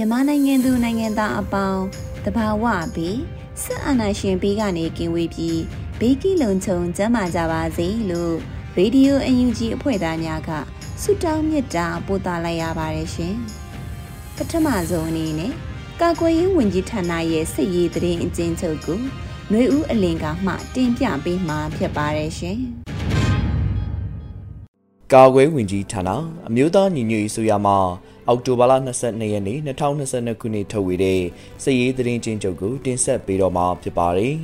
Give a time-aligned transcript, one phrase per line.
[0.00, 1.84] မြန်မာနိုင်ငံသူနိုင်ငံသားအပေါင်း
[2.24, 3.18] တဘာဝပြီး
[3.62, 5.60] စစ်အာဏာရှင်ပြီးကနေကင်းဝေးပြီး
[5.98, 8.34] ဘေးကီလုံခြုံကျန်းမာကြပါစေလို့
[8.76, 10.50] ရေဒီယိုအန်ယူဂျီအဖွဲ့သားများက
[11.02, 13.34] ဆုတောင်းမေတ္တာပို့သလိုက်ရပါတယ်ရှင်
[14.36, 15.52] ပထမဆုံးအနေနဲ့
[16.00, 19.00] ကာကွယ်ရေးဝန်ကြီးဌာနရဲ့စစ်ရေးသတင်းအကျဉ်းချုပ်ကို
[19.50, 22.58] ຫນွေဦးအလင်ကမှတင်ပြပေးမှာဖြစ်ပါတယ်ရှင်
[25.14, 26.10] ကာကွယ်ဝင်ကြီးဌာန
[26.48, 27.78] အမျိုးသားညီညွတ်ရေးဆိုရမှာ
[28.32, 31.20] အောက်တိုဘာလ22ရက်နေ့2022ခုနှစ်ထုတ်ဝေတဲ့
[31.62, 34.36] စစ်ရေးသတင်းချင်းချုပ်ကိုတင်ဆက်ပေးတော့မှာဖြစ်ပါတယ်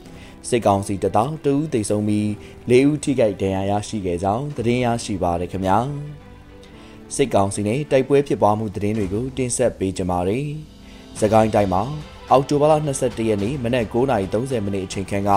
[0.48, 2.26] ။စစ်ကောင်စီတပ်သားတဦးသေဆုံးပြီး
[2.70, 5.78] ၄ဦးထိခိုက်ဒဏ်ရာရရှိခဲ့ကြောင်းသတင်းရရှိပါရခင်ဗျာ။
[7.14, 10.46] စစ်ကောင်စီနဲ့တိုက်ပွဲဖြစ်ပွားမှုသတင်းတွေကိုတင်ဆက်ပေးကြပါမယ်။
[11.20, 11.82] စကိုင်းတိုင်းမှာ
[12.30, 15.32] အောက်တိုဘာလ22ရက်နေ့မနက်9:30မိနစ်အချိန်ခန့်က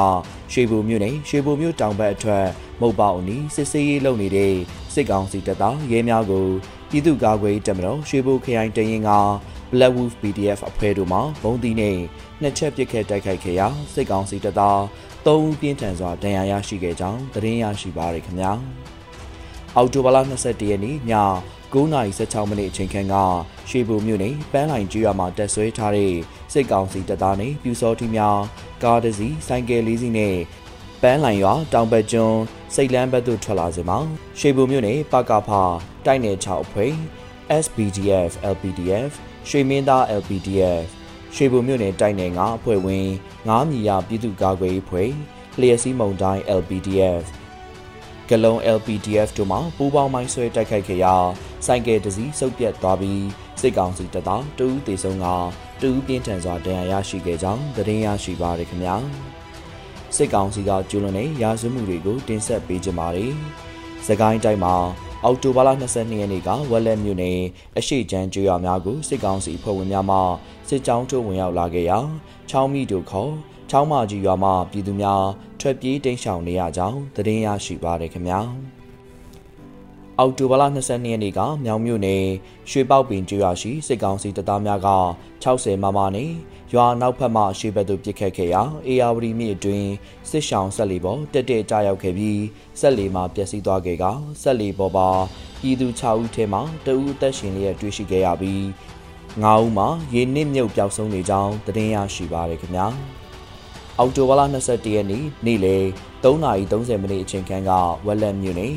[0.52, 2.46] ရွှေဘိုမြို့နယ်ရွှေဘိုမြို့တောင်ဘက်အထွက်
[2.82, 4.54] မုတ်ပေါအနီးစစ်စေးရေးလုပ်နေတဲ့
[4.94, 6.48] စစ်ကောင်စီတပ်သားရဲများကို
[6.90, 9.12] ပြည်သူ့ကာကွယ်တပ်မတော်ရွှေဘိုခရိုင်တရင်က
[9.72, 11.98] Black Wolf PDF အဖွဲ့တို့မှဘုံတီနဲ့
[12.42, 14.80] နှစ်ချက်ပစ်ခတ်တိုက်ခိုက်ခဲ့ရာစစ်ကောင်စီတပ်သား
[15.26, 18.52] ၃ဦးပြင်းထန်စွာဒဏ်ရာရရှိခဲ့ကြောင်းသတင်းရရှိပါရခင်ဗျာ
[19.76, 20.98] အောက်တိုဘာလ22ရက်နေ့ည
[21.74, 23.16] 9:16မိနစ်အချိန်ခန့်က
[23.70, 26.14] ရွှေဘိုမြို့နယ်ပန်းလိုင်ကျွော်မှာတက်ဆွဲထားတဲ့
[26.54, 28.40] စစ်ကောင်စီတပ်သားနဲ့ပြူစောထီများ
[28.84, 30.36] ကားတစ်စီးဆိုင်ကယ်လေးစီးနဲ့
[31.02, 32.40] ပန်းလိုင်ရွာတောင်ဘက်ကျွန်း
[32.76, 34.00] စိတ်လန်းဘက်သို့ထွက်လာစဉ်မှာ
[34.40, 35.50] ရွှေဘုံမြို့နယ်ပကဖ
[36.06, 36.94] တိုက်နယ်6အဖွဲ့
[37.64, 39.12] SBDF LPDF
[39.50, 40.88] ရွှေမင်းသား LPDF
[41.36, 43.08] ရွှေဘုံမြို့နယ်တိုက်နယ်9အဖွဲ့ဝင်
[43.40, 45.12] 9မြီရပြည်သူ့ကာကွယ်ရေးဖွဲ့
[45.60, 47.24] လျက်စီးမုံတိုင်း LPDF
[48.30, 51.16] ဂလုံ LPDF တို့မှပူးပေါင်းမိုင်းဆွဲတိုက်ခိုက်ခဲ့ရာ
[51.66, 53.26] စိုက်ကယ်တစည်းစုပ်ပြတ်သွားပြီး
[53.62, 55.26] စစ်ကောင်စီတပ်သားတဦးသေဆုံးက
[55.82, 58.96] တဦးပြင်းထန်စွာဒဏ်ရာရရှိခဲ့ကြောင်းသတင်းရရှိပါရခင်ဗျာ။
[60.16, 63.34] စစ်ကောင်စီကကျူးလွန်တဲ့ရာဇဝမှုတွေကိုတင်ဆက်ပေးကြပါတယ်။
[64.08, 64.76] စကိုင်းတိုင်းမှာ
[65.24, 67.40] အောက်တိုဘာလ22ရက်နေ့ကဝက်လက်မြို့နယ်
[67.78, 70.18] အရှိချမ်းကျွော်များကိုစစ်ကောင်စီဖွဲ့ဝင်များမှ
[70.70, 71.98] စစ်ကြောင်းထိုးဝင်ရောက်လာခဲ့ရာ
[72.50, 73.32] ချောင်းမီတို့ခေါ်
[73.70, 75.24] ချောင်းမကြီးရွာမှပြည်သူများ
[75.60, 78.42] ထွက်ပြေးတိမ်းရှောင်နေရကြောင်းသတင်းရရှိပါရခင်ဗျာ။
[80.20, 82.24] အောက်တိုဘာလ22ရက်နေ့ကမြောင်မြို့နယ်
[82.70, 84.90] ရွှေပေါပင်ကျွော်ရှိစစ်ကောင်စီတပ်သားများက
[85.44, 86.32] 60မမနဲ့
[86.74, 89.90] ရွာနောက်ဖက်မှရှေ့ဘက်သို့ပစ်ခတ်ခဲ့ရာအေယာဝတီမြစ်အတွင်း
[90.30, 92.42] စစ်ရှောင်းဆက်လီပေါ်တက်တက်ကြရောက်ခဲ့ပြီး
[92.80, 94.06] ဆက်လီမှာပျက်စီးသွားခဲ့က
[94.42, 95.10] ဆက်လီပေါ်ပါ
[95.62, 98.62] ပြည်သူ6ဦးထဲမှတဦးအသက်ရှင်လျက်တွေ့ရှိခဲ့ရပြီး
[99.44, 102.88] 9ဦးမှာရေနစ်မြုပ်ပျောက်ဆုံးနေကြောင်းသတင်းရရှိပါရခင်ဗျာ
[103.98, 105.84] အောက်တိုဘာလ21ရက်နေ့နေ့လယ်
[106.24, 107.72] 3:30မိနစ်အချိန်ခန့်က
[108.06, 108.76] ဝက်လက်မြို့နယ်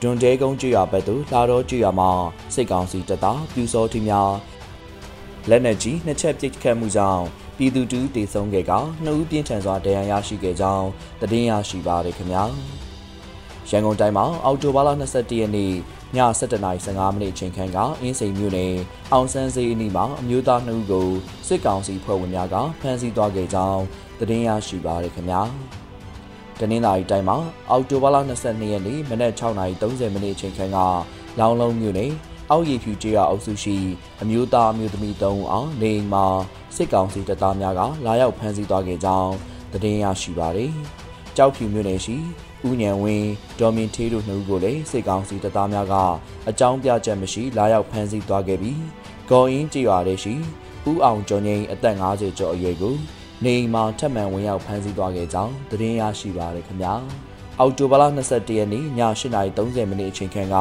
[0.00, 2.10] ဒွန်တဲကုန်းကျွော်ဘက်သို့လာတော့ကျွော်မှာ
[2.54, 4.30] စိတ်ကောင်းစီတပ်သားပြူစောထီများ
[5.50, 7.24] လက်နက်ကြီးနှစ်ချက်ပစ်ခတ်မှုကြောင့်
[7.56, 8.72] ပြည်သူတူတေဆုံးခဲ့က
[9.04, 10.88] နှစ်ဦးပြင်းထန်စွာဒဏ်ရာရရှိခဲ့ကြောင်း
[11.20, 12.44] သတင်းရရှိပါရခင်ဗျာ
[13.70, 15.74] ရန်ကုန်တိုင်းမှာအောက်တိုဘာလ22ရက်နေ့ည
[16.40, 18.74] 7:15မိနစ်အချိန်ခန့်ကအင်းစိန်မြို့နယ်
[19.12, 21.08] အောင်ဆန်းစေးအနီးမှာအမျိုးသားနှစ်ဦးကို
[21.46, 23.82] စစ်ကောင်စီဖွဲ့ဝင်များကဖမ်းဆီးသွားခဲ့ကြောင်း
[24.18, 25.42] သတင်းရရှိပါရခင်ဗျာ
[26.60, 27.36] တနင်္လာရီတိုင်းမှာ
[27.70, 30.78] အောက်တိုဘာလ22ရက်နေ့မနက်6:30မိနစ်အချိန်ခန့်က
[31.38, 32.12] လောင်လုံးမြို့နယ်
[32.50, 33.76] အောက်ရီဖြူကျေးရွာအုပ်စုရှိ
[34.22, 36.26] အမျိုးသားအမျိုးသမီး၃ဦးအောင်နေအိမ်မှာ
[36.76, 39.32] စစ်ကောင်စီတပ်သားများကလာရောက်ဖမ်းဆီးသွားခဲ့ကြောင်း
[39.72, 40.72] သတင်းရရှိပါတယ်။
[41.36, 42.16] ကြောက်ဖြူမြို့နယ်ရှိ
[42.66, 45.94] ဦးညံဝင်းဒေါ်မင်ထေးတို့နှစ်ဦးကိုလည်းစစ်ကောင်စီတပ်သားများက
[46.48, 48.80] အကြောင်းပြချက်မရှိလာရောက်ဖမ်းဆီးသွားခဲ့ပြီး
[49.30, 50.34] ဂေါ်အင်းကျေးရွာထဲရှိ
[50.90, 52.94] ဦးအောင်ကျော်ငိမ့်အသက်50ကျော်အရွယ်ကို
[53.44, 56.94] နေအိမ်မှာထပ်မံဝင်ရောက်ဖမ်းဆီးသွားခဲ့ကြောင်းသတင်းရရှိပါရခင်ဗျာ။
[57.60, 60.56] အောက်တိုဘာလ22ရက်နေ့ည8:30မိနစ်အချိန်ခန့်က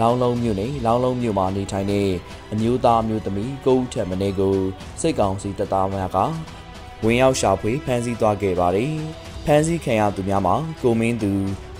[0.00, 2.08] လောင်းလုံးမြို့နယ်လောင်းလုံးမြို့မှာနေထိုင်တဲ့
[2.52, 4.56] အမျိုးသားမျိုးသမီး၉ဦးထက်မနည်းကို
[5.00, 6.18] စိတ်ကောင်စီတပ်သားများက
[7.04, 8.92] ဝင်ရောက်ရှာဖွေဖမ်းဆီးသွားခဲ့ပါတယ်။
[9.44, 11.32] ဖမ်းဆီးခံရသူများမှာကိုမင်းသူ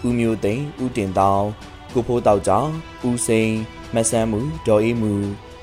[0.07, 1.49] ဦးမျိုးသိန်းဦးတင်တောင်း
[1.93, 2.69] ကိုဖိုးတောက်ကြောင်
[3.09, 3.53] ဦးစိန်
[3.95, 5.13] မဆန်းမှုဒေါ်အေးမှု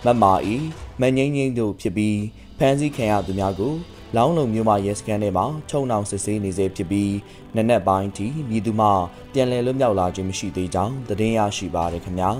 [0.06, 0.56] မတ်မာဤ
[1.02, 2.20] မငိမ့်ငိမ့်တို့ဖြစ်ပြီး
[2.58, 3.74] ဖမ်းဆီးခံရသူများကို
[4.16, 7.14] လောင်းလုံမြို့မှာရဲစခန်းထဲမှာချုံနှောင်စစ်ဆေးနေစေဖြစ်ပြီး
[7.56, 8.88] နနက်ပိုင်းထိမြည်သူမှ
[9.34, 12.32] ပြန်လည်လွတ်မြောက်လာခြင်းမရှိသေးကြောင်းသတင်းရရှိပါရခင်ဗျာ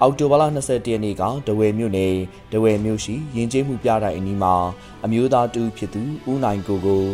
[0.00, 2.14] အောက်တိုဘာလ21ရက်နေ့ကဒဝဲမြို့နယ်
[2.52, 4.54] ဒဝဲမြို့ရှိယဉ်ကျေးမှုပြတိုင်အနီးမှာ
[5.04, 7.04] အမျိုးသားတူဖြစ်သူဦးနိုင်ကိုကို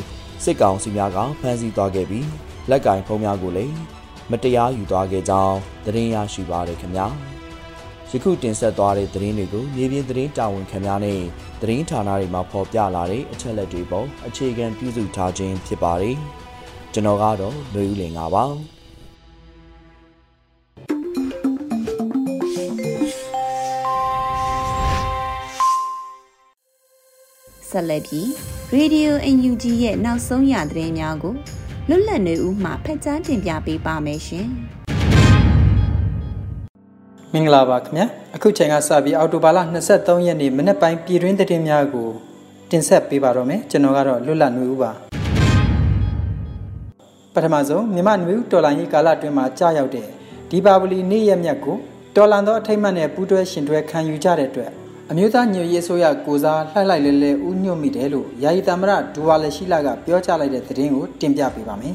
[0.45, 2.29] စစ်ကောင်စီများကဖမ်းဆီးသွားခဲ့ပြီး
[2.71, 3.77] လက်ကင်ဖုံးများကိုလည်း
[4.31, 7.34] မတရားယူသွားခဲ့ကြောင်းသတင်းရရှိပါရခင်ဗျာ
[8.11, 11.21] ယခုတင်ဆက်သွားတဲ့သတင်းတွေကိုမြေပြင်သတင်းတာဝန်ခံများနဲ့
[11.61, 16.17] သတင်းဌာနတွေမှာဖော်ပြလာတဲ့အချက်လက်တွေပေါ်အခြေခံပြုစုထားခြင်းဖြစ်ပါတယ်
[16.93, 18.45] ကျွန်တော်ကတော့လွေဦးလင်ပါ
[27.71, 28.27] ဆက်လက်ပြီး
[28.77, 31.35] Radio UNG ရဲ့နောက်ဆုံးရသတင်းများကို
[31.89, 34.49] လွတ်လပ်နေဦးမှဖက်ချန်းတင်ပြပေးပါမယ်ရှင်။
[37.37, 39.59] မင်္ဂလာပါခင်ဗျာအခုချိန်ကစပြီးအော်တိုဘာလ
[39.93, 42.09] 23ရက်နေ့မနေ့ပိုင်းပြည်တွင်းသတင်းများကို
[42.71, 44.91] တင်ဆက်ပေးပါတော့မယ်ကျွန်တော်ကတော့လွတ်လပ်နေဦးပါ
[47.35, 50.07] ပထမဆုံးမြန်မာနွေဦးတော်လိုင်းရေးကာလအတွင်းမှာကြာရောက်တဲ့
[50.51, 51.77] ဒီပါဝလီနေ့ရက်မြတ်ကို
[52.17, 54.71] တော်လန်သောအထိတ်မှတ်နဲ့ပူးတွဲရှင်တွဲခံယူကြတဲ့အတွက်
[55.11, 61.95] အမျိုးသားညွေရေးဆိုရကိုစားလှိုက်လိုက်လဲလဲဥညွတ်မိတယ်လို့ယာယီသမရဒူဝါလရှိလာကပြောကြားလိုက်တဲ့သတင်းကိုတင်ပြပေးပါမယ်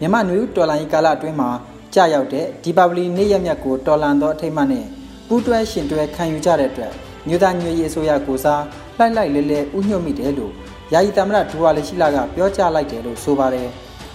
[0.00, 1.50] မြမနွေဦးတော်လိုင်းကာလအတွင်းမှာ
[1.94, 4.86] ကြာရောက်တဲ့ဒီပါဝလီနေ့ရက်မြတ်ကိုတော်လန်သောအထိတ်မှနဲ့
[5.28, 6.92] ပူးတွဲရှင်တွဲခံယူကြတဲ့အတွက်
[7.28, 8.62] မြို့သားညွေရေးဆိုရကိုစား
[8.98, 10.52] လှိုက်လိုက်လဲလဲဥညွတ်မိတယ်လို့
[10.92, 13.68] ယာယီသမရဒူဝါလရှိလာကပြောကြားလိုက်တယ်လို့ဆိုပါတယ်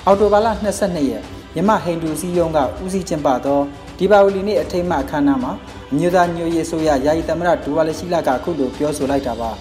[0.05, 0.47] အော်တိုဘာလ
[0.79, 1.23] 22ရက်
[1.55, 3.59] မြမဟိန္ဒူစည်းရုံးကဦးစီးကျင်းပသော
[3.99, 5.51] ဒီပါဝလီနေ့အထိမ်းအမှတ်အခမ်းအနားမှာ
[5.91, 9.51] အမျိုးသားညွေရေးဆိုရယာယီသမရဒူဝါလရှိလာကအခုလိုပြောဆိုလိုက်တာပါ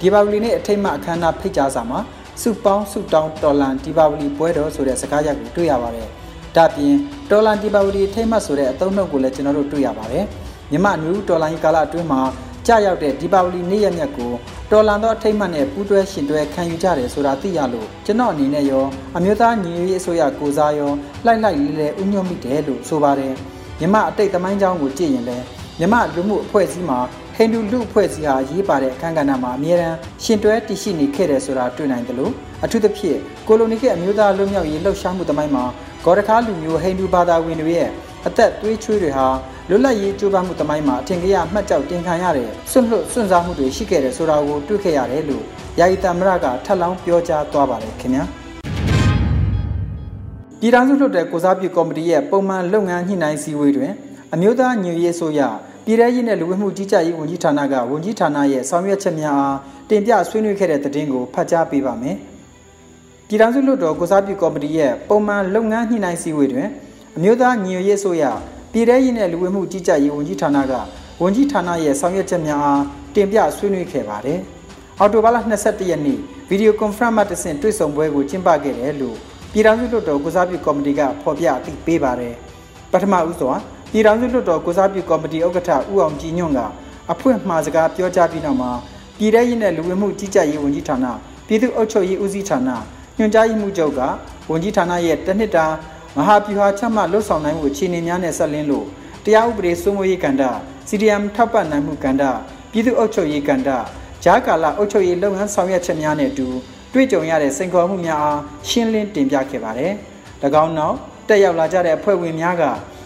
[0.00, 1.98] ဒီပါဝလီနေ့အထိမ်းအမှတ်အခမ်းအနားဖိတ်ကြားစာမှာ
[2.42, 6.08] စုပေါင်းစုတောင်းတော်လန်ဒီပါဝလီပွဲတော်ဆိုတဲ့စကားရပ်ကိုတွေ့ရပါတယ်
[6.56, 6.94] ဒါပြင်
[7.30, 10.24] တော်လန်ဒီပါဝလီထိမ်းမှတ်ဆိုတဲ့အသုံးနှုတ်ကိုလည်းကျွန်တော်တို့တွေ့ရပါတယ်
[10.72, 12.20] မြမနွေဦးတော်လိုင်းကာလအတွင်းမှာ
[12.66, 14.32] ကြာရောက်တဲ့ဒီပါဝလီနေ့ရက်မြတ်ကို
[14.70, 18.84] တော်လန်သောအထိတ်မှတ်နဲ့ပူးတွဲရှင်တွဲခံယူကြတယ်ဆိုတာသိရလို့ကျွန်တော်အနေနဲ့ရော
[19.16, 20.92] အမျိုးသားညီညွတ်ရေးအစိုးရကိုစားရော
[21.26, 23.34] လိုက်လိုက်လေးလေးဥညွတ်မိတယ်လို့ဆိုပါတယ်
[23.80, 25.44] မြမအတိတ်သမိုင်းကြောင်းကိုကြည့်ရင်လည်း
[25.80, 26.98] မြမလူမှုအဖွဲ့အစည်းမှာ
[27.36, 32.32] ဟိန္ဒူလူအဖွဲ့အစည်းဟာရေးပါတဲ့အခမ်းကဏ္ဍမှာအမြဲတမ်းရှင်တွဲတည်ရှိနေခဲ့တယ်ဆိုတာတွေ့နိုင်တယ်လို့
[32.64, 33.18] အထူးသဖြင့်
[33.48, 35.64] ကိုလိုနီခေတ်အမျိုးသားလူမျိုးရေးလှုပ်ရှားမှုသမိုင်းမှာ
[36.04, 37.90] ဂေါ်ရခါလူမျိုးဟိန္ဒူဘာသာဝင်တွေရဲ့
[38.26, 39.26] အသက်သွေးချွေးတွေဟာ
[39.68, 45.44] လွတ်လပ်ရေးကြိုးပမ်းမှုသမိုင်းမှာအထင်ကြီးအမှတ်ကြောက်တင်ခံရတဲ့ဆွန့်လွတ်စွန့်စားမှုတွေရှိခဲ့တယ်ဆိုတာကိုတွေ့ခဲ့ရတယ်လို့
[45.78, 48.24] ယာယီတမရကထပ်လောင်းပြောကြားသွားပါတယ်ခင်ဗျာ
[50.60, 53.92] ပြည်ထောင်စုလွှတ်တော်ကိုစားပြုကော်မတီရဲ့ပုံမှန်လုပ်ငန်းညှိနှိုင်းစည်းဝေးတွင်
[54.34, 55.40] အမျိုးသားညွေရေးဆိုရ
[55.84, 59.58] ပြည်ထရေးနဲ့လူဝင်မှုကြီးကြပ်ရေးဝန်ကြီးဌာနကဝန်ကြီးဌာနရဲ့ဆောင်ရွက်ချက်များအား
[59.90, 62.18] တင်ပြဆွေးနွေးခဲ့တဲ့သတင်းကိုဖတ်ကြားပေးပါမယ်။
[63.30, 66.68] ပြည်ထောင်စုလွှတ်တော်ကိုစားပြုကော်မတီရဲ့ပုံမှန်လုပ်ငန်းညှိနှိုင်းစည်းဝေးတွင်
[67.16, 68.24] အမျိုးသားညွေရေးဆိုရ
[68.72, 70.72] ပြည်ထရေးနဲ့လူဝင်မှုကြီးကြပ်ရေးဝန်ကြီးဌာနက
[71.22, 72.82] ဝန်ကြီးဌာနရဲ့ဆောင်ရွက်ချက်များအား
[73.14, 74.38] တင်ပြဆွေးနွေးခဲ့ပါတယ်။
[74.98, 76.18] အော်တိုဘာလ22ရက်နေ့
[76.48, 79.16] ဗီဒီယိုကွန်ဖရင့်မှတဆင့်တွေ့ဆုံပွဲကိုကျင်းပခဲ့တယ်လို့
[79.52, 82.34] ပြည်ထောင်စုလွှတ်တော်ကိုစားပြုကော်မတီကဖော်ပြအသိပေးပါတယ်။
[82.92, 83.54] ပထမဦးစွာ
[83.92, 86.60] ပြည်ထောင်စုလွှတ်တော်ကိုစားပြုကော်မတီဥက္ကဋ္ဌဦးအောင်ကြည်ညွန့်က
[87.12, 88.70] အဖွင့်မှာစကားပြောကြားပြီးနောက်မှာ
[89.18, 91.06] ပြည်ထရေးနဲ့လူဝင်မှုကြီးကြပ်ရေးဝန်ကြီးဌာန
[91.46, 92.70] ပြည်သူ့အုပ်ချုပ်ရေးဦးစီးဌာန
[93.18, 94.00] ညွှန်ကြားရေးမှူးချုပ်က
[94.50, 95.66] ဝန်ကြီးဌာနရဲ့တနှစ်တာ
[96.16, 98.86] မဟာဗျူဟာချမှတ်လှုပ်ဆောင်နိုင်မှုအခြေအနေများနဲ့ဆက်လင်းလို့
[99.24, 100.42] တရားဥပဒေစိုးမိုးရေးကဏ္ဍ
[100.88, 102.22] CDM ထောက်ပံ့နိုင်မှုကဏ္ဍ
[102.72, 103.68] ပြည်သူ့အုပ်ချုပ်ရေးကဏ္ဍ
[104.24, 106.46] ဂျားကာလအုပ်ချုပ်ရေးလုပ်ငန်းဆောင်ရွက်ချက်များနဲ့အတူ
[106.92, 109.92] တွေ့ကြုံရတဲ့စိန်ခေါ်မှုများအားရှင်းလင်းတင်ပြခဲ့ပါတယ်။၎
[110.64, 110.96] င်းနောက်
[111.28, 112.62] တက်ရောက်လာကြတဲ့အဖွဲ့ဝင်များက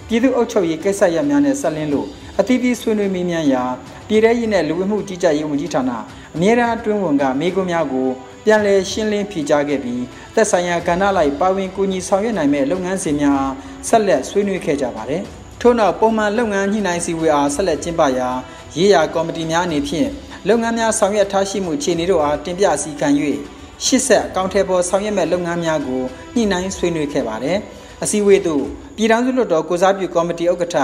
[0.09, 2.07] ပြည်သူ့အုပ်ချုပ်ရေးကိစ္စရပ်များနဲ့ဆက်လင်းလို့
[2.41, 3.65] အသီးသီးဆွေးနွေးမေးမြန်းရာ
[4.09, 5.91] ပြည်ထရေးနဲ့လူဝင်မှုကြီးကြပ်ရေးဝန်ကြီးဌာန
[6.35, 8.09] အမြဲတမ်းအတွင်းဝန်ကမေးခွန်းများကို
[8.45, 10.03] ပြန်လည်ရှင်းလင်းဖြေကြားခဲ့ပြီး
[10.35, 13.43] သက်ဆိုင်ရာကဏ္ဍလိုက်ပါဝင်ကူညီဆောင်ရွက်နိုင်မဲ့လုပ်ငန်းစဉ်များ
[13.89, 15.23] ဆက်လက်ဆွေးနွေးခဲ့ကြပါတယ်။
[15.61, 18.29] ထို့နောက်ပုံမှန်လုပ်ငန်းညှိနှိုင်းစည်းဝေးအားဆက်လက်ကျင်းပရာ
[18.77, 20.09] ရေးရာကော်မတီများအနေဖြင့်
[20.49, 23.09] လုပ်ငန်းများဆောင်ရွက်ထားရှိမှုခြေအနေတို့အားတင်ပြအစည်းခံ၍
[23.85, 26.03] ရှစ်ဆက်အကောင့်ထဲပေါ်ဆောင်ရွက်မဲ့လုပ်ငန်းများကို
[26.35, 27.59] ညှိနှိုင်းဆွေးနွေးခဲ့ပါတယ်။
[28.03, 28.65] အစည်းအဝေးသို့
[28.97, 30.77] ပြည်ထောင်စုလွှတ်တော်ကိုစားပြုကော်မတီဥက္ကဋ္ဌ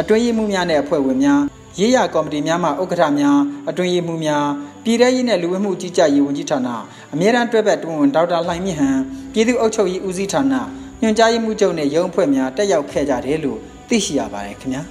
[0.00, 1.42] အတွင်းရေးမှူးများနဲ့အဖွဲ့ဝင်များ
[1.78, 4.46] ရေးရကော်မတီများမှဥက္ကဋ္ဌများအတွင်းရေးမှူးများ
[4.84, 6.68] ပြည်ထရေးနဲ့လူဝင်မှုကြီးကြပ်ရေးဝန်ကြီးဌာန
[7.12, 8.98] အမြဲတမ်းတွဲဘက်တွင်ဒေါက်တာလှိုင်မြင့်ဟန်
[9.32, 10.54] ပြည်သူ့အုပ်ချုပ်ရေးဦးစီးဌာန
[11.02, 13.58] ညွှန်ကြားရေးမှူးချုပ်နဲ့ရုံးအဖွဲ့များတက်ရောက်ခဲ့ကြတယ်လို့
[13.88, 14.82] သိရှိရပါတယ်ခင်ဗျာ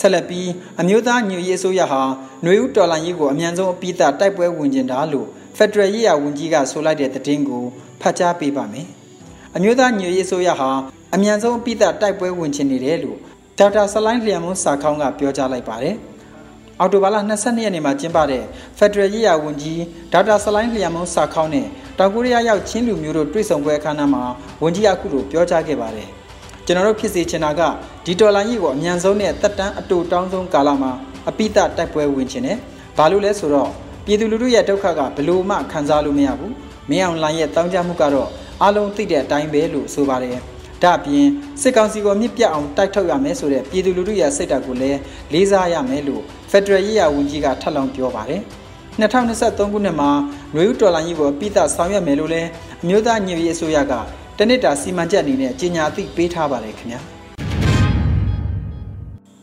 [0.00, 0.48] ဆက်လက်ပြီး
[0.80, 2.02] အမျိုးသားညွေရေးအစိုးရဟာ
[2.42, 5.26] ຫນွေဦးတော်လှန်ရေးကိုအမြန်ဆုံးအပိသတိုက်ပွဲဝင်ကျင်တာလို့
[5.56, 7.64] ဖက်ဒရယ်ရေးရာဝန်ကြီးကဆိုလိုက်တဲ့သတင်းကို
[8.00, 8.88] ဖတ်ကြားပေးပါမယ်။
[9.56, 10.70] အမျိုးသားညွေရေးအစိုးရဟာ
[11.14, 13.18] အမြန်ဆုံးအပိသတိုက်ပွဲဝင်ကျင်နေတယ်လို့
[13.58, 15.96] ဒေါက်တာဆလိုင်းလျံမွန်းစာခေါင်းကပြောကြားလိုက်ပါတယ်။
[16.80, 18.42] အော်တိုဘာလ22ရက်နေ့မှာကျင်းပတဲ့
[18.78, 19.82] ဖက်ဒရယ်ရေးရာဝန်ကြီး
[20.12, 21.66] ဒေါက်တာဆလိုင်းလျံမွန်းစာခေါင်းနဲ့
[21.98, 24.22] တောင်ကိုရီးယားရောက်ချင်းလူမျိုးတို့တွေ့ဆုံပွဲအခမ်းအနားမှာ
[24.62, 26.08] ဝန်ကြီးအခုလိုပြောကြားခဲ့ပါတယ်။
[26.66, 27.60] ကျွန်တော်တို့ဖြစ်စေချင်တာက
[28.04, 30.92] ဒီဒေါ်လာကြီးကိုအမြန်ဆုံးနဲ့တက်တန်းအတူတောင်းဆုံးကာလမှာ
[31.28, 32.58] အပိတတိုက်ပွဲဝင်ချင်တယ်။
[32.96, 33.70] ဘာလို့လဲဆိုတော့
[34.04, 36.52] ပြည်သူလူထုရဲ့ဒုက္ခကဘလို့မှခံစားလို့မရဘူး။
[36.90, 38.28] မင်းအောင်လှိုင်ရဲ့တောင်းကြမှုကတော့
[38.62, 40.38] အလုံးသိတဲ့အတိုင်းပဲလို့ဆိုပါတယ်။
[40.84, 41.26] ဒါ့အပြင်
[41.60, 44.98] စစ်ကောင်စီကိုမြစ်ပြတ်အောင်တိုက်ထုတ်ရမယ်ဆိုတဲ့ပြည်သူလူထုရဲ့စိတ်ဓာတ်ကိုလည်း
[45.32, 48.42] လေးစားရမယ်လို့ဖက်ဒရယ်ရေးရာဝန်ကြီးကထပ်လောင်းပြောပါတယ်။
[49.00, 50.10] 2023ခုနှစ်မှာ
[50.54, 52.48] နွေဦးတော်လိုင်းကြီးကိုပြည်သဆောင်ရွက်မယ်လို့လည်း
[52.82, 53.92] အမျိုးသားညီရေးအစိုးရက
[54.38, 57.00] တနစ်တာစီမံချက်အနေနဲ့ကြေညာအသိပေးထားပါတယ်ခင်ဗျာ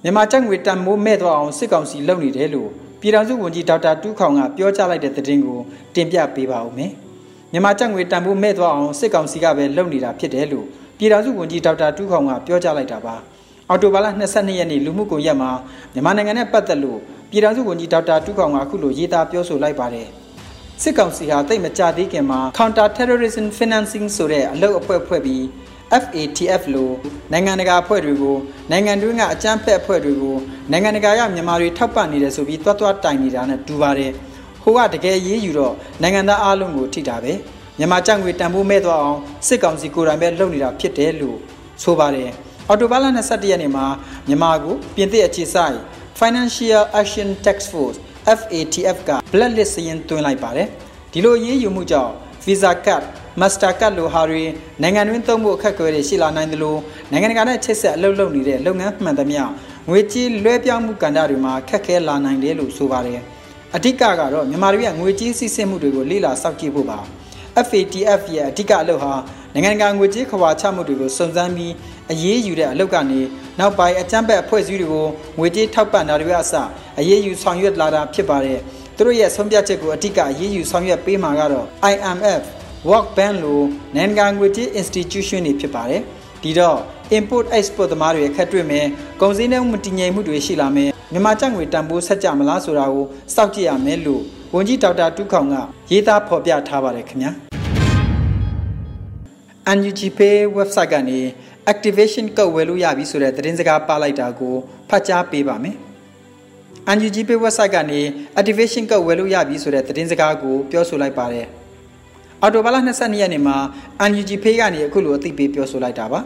[0.04, 2.70] မြန်မာကျပ်ငွေတန်မိုးမဲ့သွားအောင်စစ်ကောင်စီလုပ်နေတယ်လို့
[3.02, 5.60] ပြည်ထောင်စုဝန်ကြီးဒေါက်တာတူးခေါင်ကပြောကြားလိုက်တဲ့သတင်းကို
[5.96, 6.92] တင်ပြပေးပါဦးမယ်
[7.52, 10.68] မြန်မာကျပ်ငွေတန်မိုးမဲ့သွားအောင်စစ်ကောင်စီကပဲလုပ်နေတာဖြစ်တယ်လို့
[11.02, 13.16] ပြည်ထောင်စုဝန်ကြီးဒေါက်တာတူးခေါင်ကပြောကြားလိုက်တာပါ
[13.70, 15.52] အော်တိုဘာလ22ရက်နေ့လူမှုကွန်ရက်မှာ
[15.94, 20.08] မြန်မာနိုင်ငံနဲ့ပတ်သက်လို့ပြည်ထောင်စုဝန်ကြီးဒေါက်တာတူးခေါင်ကအခုလိုရေးသားပြောဆိုလိုက်ပါတယ်
[20.82, 25.42] စစ်ကောင်စီဟာတိတ်မကြသေးခင်မှာ Counter Terrorism Financing ဆိုတဲ့အလုပ်အဖွဲ့ဖွဲ့ပြီး
[26.02, 26.94] FATF လို့
[27.32, 28.38] နိုင်ငံတကာအဖွဲ့တွေကို
[28.72, 30.36] နိုင်ငံတွင်းကအကြမ်းဖက်အဖွဲ့တွေကို
[30.72, 34.12] နိုင်ငံတကာကမြန်မာတွေထောက်ပံ့နေတယ်ဆိုပြီးတွတ်တွတ်တိုင်နေတာနဲ့တူပါတယ်။
[34.64, 37.34] ဟိုကတကယ်ရေးယူတော့နိုင်ငံသားအလုံးကိုထိတာပဲ။
[37.82, 41.38] မြန်မာကြံငွေတန်ဖိုးမဲ့သွားအောင်စစ်ကောင်စီကိုယ်တိုင်ပဲလုပ်နေတာဖြစ်တယ်လို့
[41.84, 42.30] ဆိုပါတယ်။
[42.68, 43.86] အော်တိုဘာလ22ရက်နေ့မှာ
[44.28, 45.78] မြန်မာကိုပြင်သစ်အခြေစိုက်
[46.20, 47.98] Financial Action Task Force
[48.38, 50.68] FATF က blacklist စာရင်းသွင်းလိုက်ပါတယ်။
[51.12, 52.12] ဒီလိုရေးယူမှုကြောင့်
[52.46, 53.04] Visa Card
[53.40, 54.44] Mastercard လိုဟာတွေ
[54.82, 56.76] နိုင်ငံတွင်းသုံးဖို့အခက်အခဲတွေရှိလာနိုင်သလို
[57.12, 59.42] နိုင်ငံတကာနဲ့ချိတ်ဆက်အလုပ်လုပ်နေတဲ့လုပ်ငန်းမှန်သမျှ
[59.90, 63.20] ငွေကြေးလွှဲပြောင်းမှုကဏ္ဍတွေမှာခက်ခဲလာနိုင်တယ်လို့ဆိုပါတယ်။
[63.76, 67.00] အဓိကကတော့မြန်မာတွေရဲ့ငွေကြေးစီးဆင်းမှုတွေကိုလေ့လာစောင့်ကြည့်ဖို့ပါ။
[67.68, 69.14] FATF ရဲ့အဓိကအလုပ်ဟာ
[69.54, 71.74] နိုင်ငံတကာငွေကြေးခွာချမှုတွေကိုစုံစမ်းပြီး
[72.12, 73.22] အရေးယူတဲ့အလုပ်ကနေ
[73.60, 76.54] နောက်ပိုင်းအကြမ်းဖက်အဖွဲ့အစည်းတွေကိုငွေကြေးထောက်ပံ့တာတွေအစ
[77.00, 78.60] အရေးယူဆောင်ရွက်လာတာဖြစ်ပါတယ်။
[78.96, 82.42] သူတို့ရဲ့ဆုံးဖြတ်ချက်ကိုအဓိကအရေးယူဆောင်ရွက်ပေးမှာကတော့ IMF
[82.88, 83.62] World Bank လို
[83.96, 86.02] နိုင်ငံငွေကြေး institution တွေဖြစ်ပါတယ်။
[86.44, 86.80] ဒီတော့
[87.18, 88.86] import export သမားတွေအခက်တွေ့မယ်။
[89.22, 93.06] ကုန်စည်နှုန်းမတည်ငြိမ်မှုတွေရှိလာမယ်။မြန်မာကျပ်ငွေတန်ဖိုးဆက်ကြမလားဆိုတာကို
[93.36, 94.22] စောင့်ကြည့်ရမယ်လို့
[94.54, 95.56] ဝန်ကြီးဒေါက်တာတူးခေါင်က
[95.94, 97.32] ရေးသားဖော်ပြထားပါတယ်ခင်ဗျာ။
[99.72, 101.20] UNG Pay website ကနေ
[101.72, 104.56] activation code ဝယ်လို့ရပြီဆိုတဲ့သတင်းစကားပါလိုက်တာကို
[104.90, 105.76] ဖတ်ကြားပေးပါမယ်။
[106.92, 108.00] UNG Pay website ကနေ
[108.40, 111.46] activation code ဝယ်လို့ရပြီဆိုတဲ့သတင်းစကားကိုပြောဆိုလိုက်ပါတယ်။
[112.42, 113.58] အော်တိုဘာလ22ရက်နေ့မှာ
[114.06, 116.20] UNG Pay ကနေအခုလိုအသိပေးပြောဆိုလိုက်တာပါ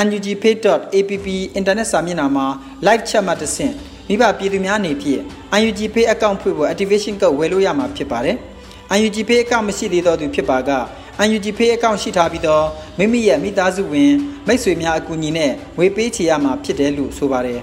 [0.00, 2.46] ungpay.app အင်တာနက်စာမျက်နှာမှာ
[2.86, 3.74] live chat မှာတဆင့်
[4.08, 5.20] မိဘပြည်သူများအနေဖြင့်
[5.58, 8.38] UNG Pay account ဖွင့်ဖို့ activation code ဝယ်လို့ရမှာဖြစ်ပါတယ်
[8.98, 10.70] UNG Pay account မရှိသေးသောသူဖြစ်ပါက
[11.24, 12.66] UNG Pay account ရှိထားပြီးတော့
[12.98, 14.12] မိမိရဲ့မိသားစုဝင်
[14.46, 17.60] မိတ်ဆွေများအကူအညီနဲ့ငွေပေးချေရမှာဖြစ်တယ်လို့ဆိုပါတယ်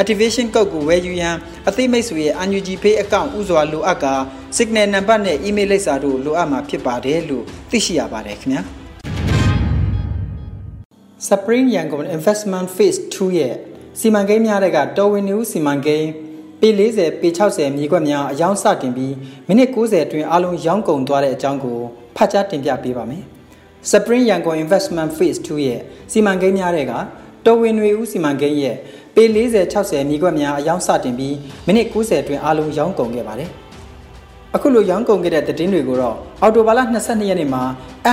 [0.00, 1.36] activation code ကိုဝယ်ယူရန်
[1.68, 4.14] အသိမိတ်ဆွေရဲ့ UNG Pay account ဥစွာလိုအပ်ကာ
[4.56, 8.62] signal နံပါတ်နဲ့ email လိပ်စာတို့လိုအပ်မှာဖြစ်ပါတယ်လို့သိရှိရပါတယ်ခင်ဗျာ
[11.28, 13.54] Spring Yangon Investment Phase 2ရဲ့
[14.00, 16.08] စီမံကိန်းများတဲ့ကတော်ဝင်နေဦးစီမံကိန်း
[16.64, 19.14] ပေ40ပေ60မြေကွက်များအယောင်းစတင်ပြီး
[19.46, 21.78] မိနစ်90အတွင်းအလုံးရောင်းကုန်သွားတဲ့အကြောင်းကို
[22.16, 23.22] ဖတ်ကြားတင်ပြပေးပါမယ်။
[23.90, 25.80] Spring Yangon Investment Phase 2ရဲ့
[26.12, 26.92] စီမံကိန်းများတဲ့က
[27.46, 28.76] တော်ဝင်နေဦးစီမံကိန်းရဲ့
[29.14, 33.50] ပေ40 60မြေကွက်များအယောင်းစတင်ပြီးမိနစ်90အတွင်းအလုံးရောင်းကုန်ခဲ့ပါတယ်။
[34.54, 37.62] အခုလိုရောင်းကုန်ခဲ့တဲ့သတင်းတွေကိုတော့အော်တိုဘာလ22ရက်နေ့မှာ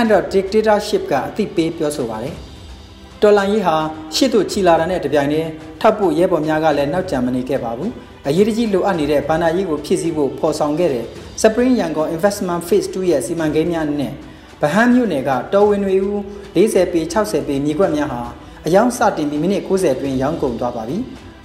[0.00, 2.34] Android Dictatorship ကအသိပေးပြောဆိုပါတယ်။
[3.22, 3.76] တော်လန်ရေးဟာ
[4.14, 5.48] ရှေ့သို့ချီလာတာနဲ့တပြိုင်တည်း
[5.80, 7.92] ထပ်ဖို့ရဲဘော်များကလည်းနောက်ကျမနေခဲ့ပါဘူး
[8.28, 11.04] အရေးတကြီးလိုအပ်နေတဲ့ဘဏ္ဍာရေးကိုဖြည့်ဆည်းဖို့ဖော်ဆောင်ခဲ့တဲ့
[11.42, 14.12] Spring Yangon Investment Phase 2ရဲ့စီမံကိန်းများနဲ့
[14.60, 16.16] ဗဟန်းမြို့နယ်ကတော်ဝင်တွေဦး
[16.56, 18.22] 40ပေ60ပေမြေကွက်များဟာ
[18.66, 20.98] အယောင်စတင်ပြီးမိနစ်90အတွင်းရောင်းကုန်သွားပါပြီ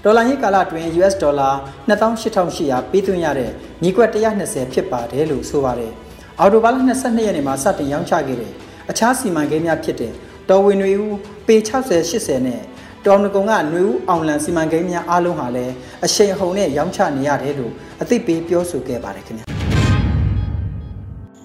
[0.04, 1.50] ဒေါ်လာရေးကာလအတွင်း US ဒေါ်လာ
[1.90, 3.52] 28,800ပေးသွင်းရတဲ့
[3.82, 5.92] မြေကွက်120ဖြစ်ပါတယ်လို့ဆိုပါတယ်
[6.40, 8.52] အော်တိုဘာလ22ရက်နေ့မှာစတင်ရောင်းချခဲ့တဲ့
[8.90, 10.14] အခြားစီမံကိန်းများဖြစ်တဲ့
[10.50, 11.16] တော်ဝင်တွေဦး
[11.48, 11.70] ပေ60
[12.12, 12.62] 80နဲ့
[13.08, 15.74] တောင်ငကုံကຫນွေဦးအောင်လန်စီမံကိန်းများအားလုံးဟာလည်း
[16.06, 17.72] အရှိန်အဟုန်နဲ့ရောင်းချနေရတယ်လို့
[18.02, 19.46] အသိပေးပြောဆိုခဲ့ပါတယ်ခင်ဗျာ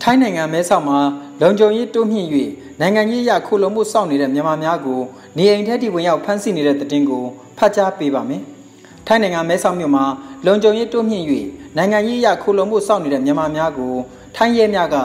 [0.02, 0.98] ထိုင်းနိုင်ငံမဲဆောက်မှာ
[1.42, 2.28] လုံခြုံရေးတိုးမြင့်၍
[2.80, 5.00] နိုင်ငံရေးရခိုလုံမှုစောင့်နေတဲ့မြန်မာများကို
[5.36, 7.24] နေအိမ်ထက်ထိဝင်ရောက်ဖမ်းဆီးနေတဲ့တည်င်းကို
[7.58, 8.42] ဖတ်ကြားပေးပါမယ်
[9.06, 10.04] ထိုင်းနိုင်ငံမဲဆောက်မြို့မှာ
[10.46, 11.24] လုံခြုံရေးတိုးမြင့်၍
[11.76, 13.94] နိုင်ငံရေးရခိုလုံမှုစောင့်နေတဲ့မြန်မာများကို
[14.36, 14.96] ထိုင်းရဲများက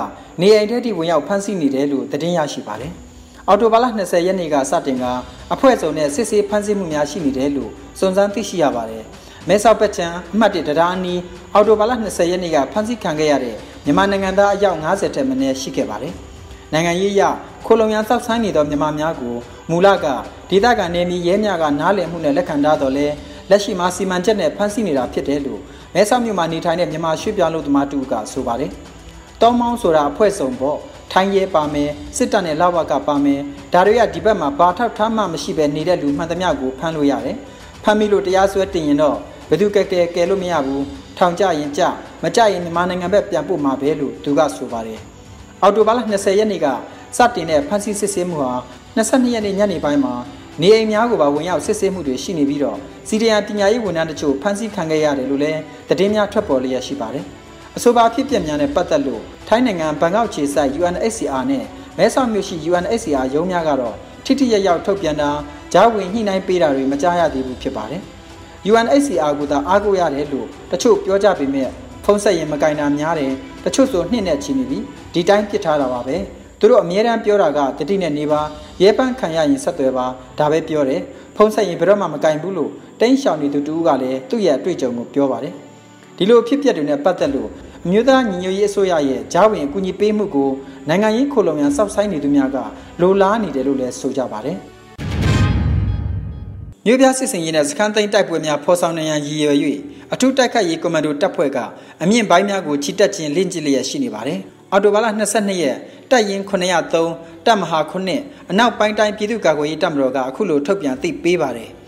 [0.42, 3.05] နေအိမ်ထက်ထိဝင်ရောက်ဖမ်းဆီးနေတယ်လို့သတင်းရရှိပါတယ်
[3.50, 5.06] အော်တိုဘာလ20ရက်နေ့ကစတင်က
[5.54, 9.04] အဖွဲ့စုံနဲ့စစ်ဆေးဖမ်းဆီးမှုများရှိနေတယ်လို့စုံစမ်းသိရှိရပါတယ်။
[9.48, 11.22] မဲဆောက်ပက်ချံအမှတ်1တရားအနီး
[11.54, 16.14] အော်တိုဘာလ20ရက်နေ့ကဖမ်းဆီးခံခဲ့ရတဲ့မြန်မာနိုင်ငံသားအယောက်90ထက်မနည်းရှိခဲ့ပါတယ်။
[16.74, 17.24] နိုင်ငံရေးအရ
[17.66, 19.36] ခိုလုံရန်စောက်ဆိုင်နေသောမြန်မာများကို
[19.70, 20.06] မူလက
[20.50, 23.08] ဒေသခံနေမီရဲများကနားလည်မှုနဲ့လက်ခံထားတော်လဲ
[23.50, 25.62] လက်ရှိမှာစီမံချက်နဲ့ဖမ်းဆီးနေတာဖြစ်တယ်လို့
[25.94, 28.72] မဲဆောက်မြို့မှာနေထိုင်တဲ့မြန်မာရွှေ့ပြောင်းလူသမားတူကဆိုပါတယ်။
[29.42, 30.78] တောင်းမောင်းဆိုတာအဖွဲ့စုံပေါ့
[31.16, 33.42] ထထိုင်းရဲပါမယ်စစ်တပ်နဲ့လဝကပါမယ်
[33.74, 37.38] ဒါတွေကဒီဘက်မှာဘာထောက်ထားမှမရှိပဲနေတဲ့လူမှန်သမျှကိုဖမ်းလို့ရတယ်
[37.84, 39.18] ဖမ်းမိလို့တရားစွဲတင်ရင်တော့
[39.50, 40.84] ဘယ်သူကဲကဲကဲလို့မရဘူး
[41.18, 41.82] ထောင်ကြရင်ကြ
[42.24, 45.00] မကြရင်မြန်မာနိုင်ငံဘက်ပြန်ပို့မှာပဲလို့သူကဆိုပါတယ်
[45.62, 46.68] အော်တိုဘာလ20ရက်နေ့က
[47.18, 48.54] စတင်တဲ့ဖမ်းဆီးစစ်ဆေးမှုဟာ
[48.98, 50.14] 22ရက်နေ့ညနေပိုင်းမှာ
[50.62, 57.26] နေအိမ်များကိုပါဝင်ရောက်စစ်ဆေးမှုတွေရှိနေပြီးတော့စီဒီအန်ပညာရေးဝန်ထမ်းတချို့ဖမ်းဆီးခံခဲ့ရတယ်လို့လည်းသတင်းများထွက်ပေါ်လျက်ရှိပါတယ်
[57.78, 61.64] အဆိုပါဖြစ်ပျက်များနဲ့ပတ်သက်လို့ ထိုင်းနိုင်ငံဘန်ကောက်ခြေစိုက် UNHCR နဲ့
[61.98, 65.30] မဲဆောက်မြို့ရှိ UNHCR ရုံးများကတော့ထိထိရရောက်ထုတ်ပြန်တာ
[65.74, 68.02] ဂျာဝင်ညှိနှိုင်းပေးတာတွေမကြားရသေးဘူးဖြစ်ပါတယ်။
[68.72, 71.70] UNHCR ကသာအားကိုးရတယ်လို့တချို့ပြောကြပေမဲ့
[72.06, 73.32] ဖုံးဆက်ရင်မကင်တာများတယ်
[73.66, 74.80] တချို့ဆိုနှင့်နဲ့ချီနေပြီ
[75.14, 76.18] ဒီတိုင်းပြစ်ထားတာပါပဲ
[76.60, 78.42] သူတို့အမြဲတမ်းပြောတာကတတိနဲ့နေပါ
[78.82, 80.06] ရဲပန်းခံရရင်ဆက်သွယ်ပါ
[80.40, 81.02] ဒါပဲပြောတယ်
[81.36, 82.72] ဖုံးဆက်ရင်ဘယ်တော့မှမကင်ဘူးလို့
[83.02, 85.54] တင်းရှောင်နေသူတူကလည်းသူ့ရဲ့အတွေ့အကြုံကိုပြောပါတယ်
[86.18, 90.50] ဒီလိုဖြစ်ပျက်တွေနဲ့ပတ်သက်လို့အ မျိုးသားညီညွတ်ရေးအစိုးရရဲ့ဂျားဝင်အကူအညီပေးမှုကို
[90.90, 92.58] နိုင်ငံရေးခိုလုံရန်စောက်ဆိုင်နေသူများက
[93.02, 94.58] လိုလားနေတယ်လို့လည်းဆိုကြပါတယ်။
[96.86, 99.58] မြို့ပြစစ်စင်ရေးနဲ့စခန်းသိမ်းတိုက်ပွဲများဖော်ဆောင်နေရန်ရည်ရွယ်၍
[100.14, 101.58] အထူးတိုက်ခိုက်ရေးကွန်မန်ဒိုတပ်ဖွဲ့က
[102.02, 104.40] အမြင့်ပိုင်းများကိုချီတက်ခြင်းလင့်ကျင့်လျက်ရှိနေပါတယ်။
[104.72, 105.78] အော်တိုဘာလ22ရက်
[106.12, 107.96] တပ်ရင်း903တပ်မဟာ9
[108.52, 111.72] အနောက်ပိုင်းတိုင်းပြည်သူ့ကာကွယ်ရေးတပ်မတော်ကအခုလိုထုတ်ပြန်သိပေးပါတယ်။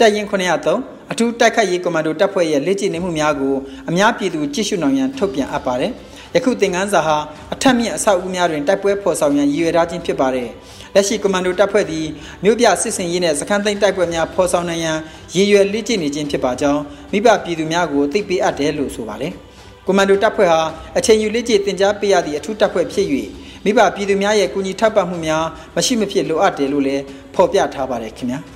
[0.00, 3.54] တပ်ရင်း903အထူးတိုက်ခိုက်ရေးကွန်မန်ဒိုတပ်ဖွဲ့ရဲ့လက်ကျင့်နေမှုများကို
[3.88, 5.92] အများပြည်သူကြည့်ရှုနိုင်ရန်ထုတ်ပြန်အပ်ပါတယ်။
[6.34, 7.16] ယခုသင်ခန်းစာဟာ
[7.52, 10.48] အထက်မြင့်အဆောက်အဦများတွင်တိုက်ပွဲဖော်ဆောင်ရန်ရည်ရွယ်ထားခြင်းဖြစ်ပါတယ်။
[10.94, 12.06] လက်ရှိကွန်မန်ဒိုတပ်ဖွဲ့သည်
[12.44, 14.98] မြို့ပြစစ်စင်ရေးနှင့်စခန်းသိမ်းတိုက်ပွဲများဖော်ဆောင်နိုင်ရန်
[15.34, 16.82] ရည်ရွယ်လက်ကျင့်နေခြင်းဖြစ်ပါကြောင်း
[17.12, 19.32] မိဘပြည်သူများကိုသိပေးအပ်တယ်လို့ဆိုပါတယ်။
[19.86, 20.60] ကွန်မန်ဒိုတပ်ဖွဲ့ဟာ
[20.98, 23.06] အချိန်ယူလက်ကျင့်တင် जा ပေးရသည့်အထူးတပ်ဖွဲ့ဖြစ်၍
[23.64, 25.44] မိဘပြည်သူများရဲ့ကူညီထောက်ပံ့မှုများ
[25.76, 27.02] မရှိမဖြစ်လိုအပ်တယ်လို့လည်း
[27.34, 28.40] ဖော်ပြထားပါတယ်ခင်ဗျာ။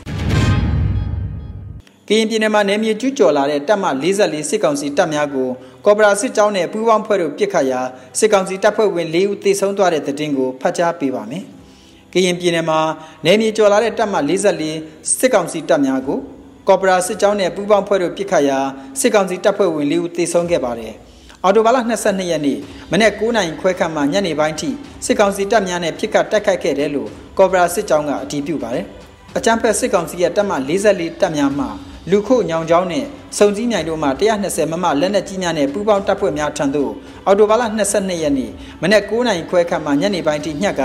[2.10, 5.48] ကရင်ပြည်နယ်မှာနယ်မြေကျူးကျော်လာတဲ့တပ်မ44စစ်ကောင်စီတပ်များကို
[5.84, 7.80] ကော်ပိုရာစစ်ကြောင်းနဲ့ပူးပေါင်းဖွဲ့တို့ပစ်ခတ်ရာ
[8.18, 11.44] စစ်ကောင်စီတပ်ဖွဲ့ဝင်၄ဦးသေဆုံးသွားတဲ့တဲ့တင်ကိုဖတ်ကြားပေးပါမယ်။
[12.12, 12.80] ကရင်ပြည်နယ်မှာ
[13.24, 14.16] နယ်မြေကျော်လာတဲ့တပ်မ
[14.66, 16.18] 44စစ်ကောင်စီတပ်များကို
[16.68, 18.58] ကော်ပိုရာစစ်ကြောင်းနဲ့ပူးပေါင်းဖွဲ့တို့ပစ်ခတ်ရာ
[19.00, 20.92] စစ်ကောင်စီတပ်ဖွဲ့ဝင်၄ဦးသေဆုံးခဲ့ပါတယ်။
[21.44, 22.58] အော်တိုဘာလ22ရက်နေ့
[22.92, 24.70] မနေ့9နိုင်ခွဲခန့်မှညနေပိုင်းထိ
[25.04, 28.86] စစ်ကောင်စီတပ်များနဲ့ပစ်ခတ်တိုက်ခိုက်ခဲ့တယ်လို့ကော်ပိုရာစစ်ကြောင်းကအတည်ပြုပါတယ်။
[29.36, 31.66] အကြမ်းဖက်စစ်ကောင်စီရဲ့တပ်မ44တပ်များမှ
[32.10, 33.04] လူခုညောင်ချောင်းနဲ့
[33.38, 34.08] စုံစည်းမြိုင်တို့မှ
[34.40, 36.92] 120မမလက်နက်ကြီးများနဲ့ပူးပေါင်းတပ်ဖွဲ့များထံသို့
[37.26, 37.62] အော်တိုဘာလ
[37.94, 38.50] 22ရက်နေ့
[38.82, 40.82] မနက်9:00နာရီခွဲခန့်မှညနေပိုင်းထိညှက်က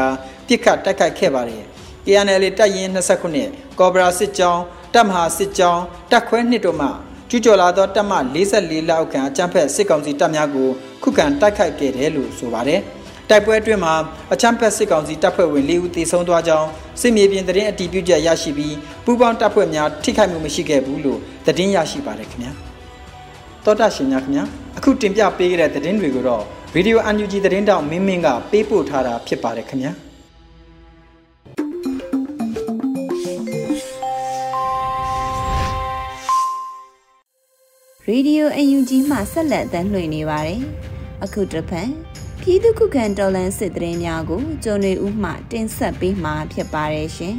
[0.48, 1.64] ပြစ်ခတ်တိုက်ခိုက်ခဲ့ပါတယ်။
[2.06, 2.90] KNL တပ်ရင်း
[3.36, 4.62] 29ကော်ဘရာစစ်ကြောင်း
[4.94, 5.82] တပ်မဟာစစ်ကြောင်း
[6.12, 6.88] တပ်ခွဲနှစ်တို့မှ
[7.30, 10.70] ကျူးကျော်လာသောတပ်မ44လောက်ခန့်အကြမ်းဖက်စစ်ကောင်စီတပ်များကို
[11.04, 12.82] ခုခံတိုက်ခိုက်ခဲ့တယ်လို့ဆိုပါတယ်။
[13.34, 13.94] တိုက်ပွဲအတွင်းမှာ
[14.34, 16.70] အချမ်းဖက်စစ်ကောင်စီတပ်ဖွဲ့ဝင်၄ဦးသေဆုံးသွားကြောင်း
[17.02, 22.52] စစ်မြေပြင်သတင်းအတည်ပြုချက်ရရှိပြီးပူးပေါင်းတပ်ဖွဲ့များထိခိုက်မှုမရှိခဲ့ဘူးလို့သတင်းရရှိပါတယ်ခင်ဗျာ
[23.66, 24.46] တောတာရှင်များခင်ဗျာ
[24.78, 26.44] အခုတင်ပြပေးခဲ့တဲ့သတင်းတွေကိုတော့
[26.76, 29.94] Radio UNG သတင်းတောက်မင်းမင်းကပေးပို့ထားတာဖြစ်ပါတယ်ခင်ဗျာ
[38.08, 40.62] ရေဒီယိုအန်ယူဂျီမှဆက်လက်အသံလွှင့်နေပါတယ်။
[41.24, 41.90] အခုတစ်ဖက်
[42.46, 47.36] ပြည်သူခုခံတော်လှန်စစ်တရင်များကိုကျော်နေဦးမှတင်ဆက်ပေးမှာဖြစ်ပါတယ်ရှင်။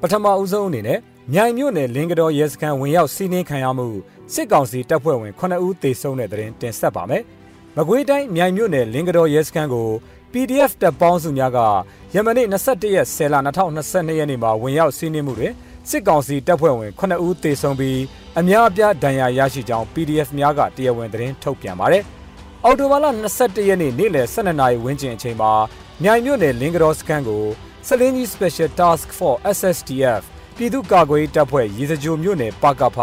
[0.00, 0.98] ပထမဦးဆုံးအနေနဲ့
[1.32, 3.88] မြိုင်မြို့နယ်လင်းကတော်ရဲစခန်းဝင်ရောက်စီးနင်းခံရမှု
[4.34, 7.22] စစ်ကောင်စီတပ်ဖွဲ့ဝင်9ဦးသေဆုံးတဲ့တဲ့ရင်တင်ဆက်ပါမယ်။
[7.76, 9.88] မကွေးတိုင်းမြိုင်မြို့နယ်လင်းကတော်ရဲစခန်းကို
[10.32, 11.58] PDF တပ်ပေါင်းစုများက
[12.14, 15.54] ယမနေ့21ရက်10လ2022ရက်နေ့မှာဝင်ရောက်စီးနင်းမှုတွင်
[15.90, 18.00] စစ်ကောင်စီတပ်ဖွဲ့ဝင်9ဦးသေဆုံးပြီး
[18.38, 22.04] အများအပြားဒဏ်ရာရရှိကြောင်း PDF များကတရားဝင်သတင်းထုတ်ပြန်ပါတယ်။
[22.64, 25.52] အော်တိုဘာလ21ရက်နေ့နေ့လယ်12နာရီဝန်းကျင်အချိန်မှာ
[26.02, 27.44] မြိုင်မြို့နယ်လင်းကတော်စခန်းကို
[27.86, 30.22] စလင်းကြီး Special Task Force SSTF
[30.56, 32.98] ပြည်သူ့ကာကွယ်ရေးတပ်ဖွဲ့ရေစကြိုမြို့နယ်ပကဖ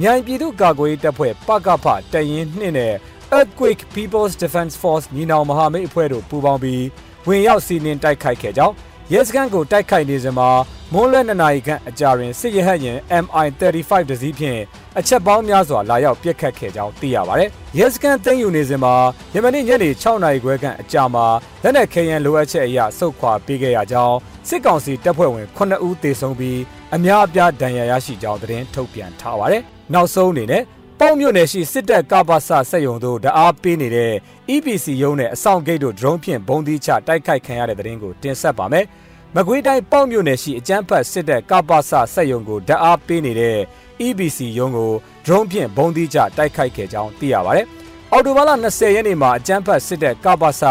[0.00, 2.94] မြိုင်ပြည်သူ့ကာကွယ်ရေးတပ်ဖွဲ့ပကဖတရင်နှင့်နဲ့
[3.36, 6.84] Earthquake People's Defense Force ညီနောင်မဟာမိတ်အဖွဲ့တို့ပူးပေါင်းပြီး
[7.26, 8.74] ဝင်ရောက်စီးနင်းတိုက်ခိုက်ခဲ့ကြောင်း
[9.12, 10.50] ရဲစခန်းကိုတိုက်ခိုက်နေစဉ်မှာ
[10.94, 14.60] မွန်းလွဲ2နာရီခန့်အကြာတွင်စစ်ရဟတ်ယာဉ် MI-35 တစည်းဖြင့်
[14.98, 18.94] အချက်ပေါင်းများစွာလာရောက်ပစ်ခတ်ခဲ့ကြောင်းသိရပါတယ်။ရဲစခန်းသိမ်းယူနေစဉ်မှာ
[19.34, 21.26] ယမနေ့ညနေ6နာရီခွဲခန့်အကြာမှာ
[21.62, 24.16] လက်နက်ခဲယမ်းလိုအပ်ချက်အရစုခွာပေးခဲ့ရကြောင်း
[24.48, 26.60] စစ်ကောင်စီတပ်ဖွဲ့ဝင်9ဦးသေဆုံးပြီး
[26.94, 29.62] အများအပြားဒဏ်ရာရရှိကြောင်းသတင်းထုတ်ပြန်ထားပါတယ်။
[29.94, 30.62] နောက်ဆုံးအနေနဲ့
[31.00, 34.12] ပေါ့မြို့နယ်ရှိစစ်တပ်ကပ္ပစစက်ယုံတို့တအားပေးနေတဲ့
[34.54, 38.84] EPC ရုံးနဲ့အဆောင်ဂိတ်တို့ drone ဖြင့်ဘုံသီးချတိုက်ခိုက်ခံရတဲ့တဲ့ရင်ကိုတင်ဆက်ပါမယ်။
[39.36, 43.58] မကွေးတိုင်းပေါ့မြို့နယ်ရှိအကျန်းဖတ်စစ်တပ်ကပ္ပစစက်ယုံကိုဓာတ်အားပေးနေတဲ့
[44.06, 44.90] EBC ရုံးကို
[45.24, 47.66] drone ဖြင့်ဘုံသီးကျတိုက်ခိုက်ခဲ့ကြောင်းသိရပါတယ်။
[48.12, 50.62] အော်တိုဘာလ20ရက်နေ့မှာအကျန်းဖတ်စစ်တပ်ကပ္ပစ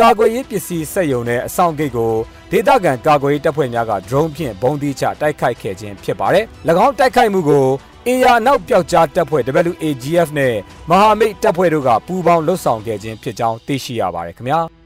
[0.00, 2.12] ကာကွယ်ရေးပစ္စည်းစက်ယုံနဲ့အဆောင်ဂိတ်ကို
[2.50, 6.44] ဒေသခံကာကွယ်ရေးတပ်ဖွဲ့များက drone ဖြင့်ဘုံသီးချတိုက်ခိုက်ခဲ့ခြင်းဖြစ်ပါတယ်။၎
[6.84, 7.66] င်းတိုက်ခိုက်မှုကို
[8.06, 10.54] အေယာနောက်ပျောက်ကြားတပ်ဖွဲ့ WAGF နဲ့
[10.90, 14.79] မဟာမိတ်တပ်ဖွဲ့တို့ကပူးပေါင်းလှုပ်ဆောင်ခဲ့ခြင်းဖြစ်ကြောင်းသိရှိရပါတယ်ခင်ဗျာ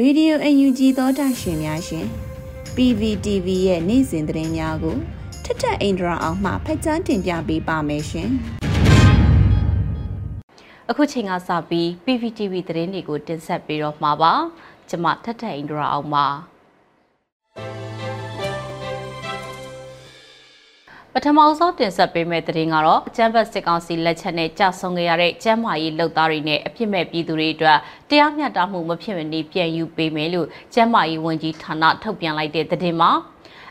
[0.00, 2.06] ရေဒီယိုအယူဂျီသောတာရှင်များရှင်
[2.76, 4.96] PVTV ရဲ့နေ့စဉ်သတင်းများကို
[5.44, 8.30] ထထအင်ဒရာအောင်မှဖတ်ကြားတင်ပြပေးပါမယ်ရှင်။
[10.90, 14.32] အခုချိန်ကစပြီး PVTV သတင်းတွေကိုတင်ဆက်ပေးတော့မှာပါ။
[14.88, 16.26] ကျွန်မထထအင်ဒရာအောင်ပါ။
[21.18, 27.78] ပထမဆုံးတင်ဆက်ပေးမယ့်သတင်းကတော့အကြမ်းဖက်စစ်ကောင်စီလက်ချက်နဲ့ကြာဆုံးခဲ့ရတဲ့ကျန်းမာရေးလုပ်သားတွေနဲ့အပြစ်မဲ့ပြည်သူတွေအတွက်
[28.10, 33.10] တရားမျှတမှုမဖြစ်မနေပြန်ယူပေးမယ်လို့ကျန်းမာရေးဝန်ကြီးဌာနထုတ်ပြန်လိုက်တဲ့သတင်းမှာ